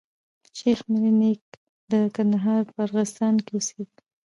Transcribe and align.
د 0.43 0.45
شېخ 0.57 0.79
ملي 0.91 1.11
نيکونه 1.19 1.57
د 1.91 1.93
کندهار 2.15 2.61
په 2.73 2.79
ارغستان 2.87 3.35
کي 3.45 3.51
اوسېدل. 3.55 3.97